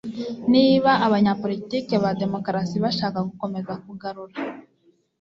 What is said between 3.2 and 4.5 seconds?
gukomeza kugarura